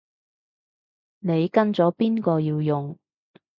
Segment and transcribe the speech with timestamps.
[1.19, 2.97] 你跟咗邊個要用